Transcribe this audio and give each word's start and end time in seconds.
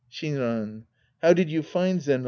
Shinran. 0.11 0.85
How 1.21 1.33
did 1.33 1.51
you 1.51 1.61
find 1.61 1.99
Zenran 1.99 2.19